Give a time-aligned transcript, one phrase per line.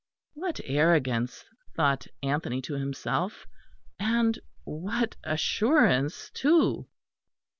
[0.33, 1.45] What arrogance,
[1.75, 3.45] thought Anthony to himself,
[3.99, 6.87] and what assurance too!